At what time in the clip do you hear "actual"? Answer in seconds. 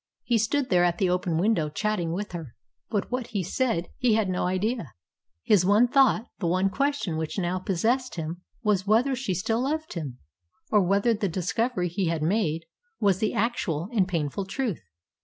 13.35-13.89